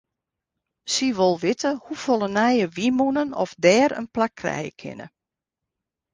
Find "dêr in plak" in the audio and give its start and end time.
3.65-4.33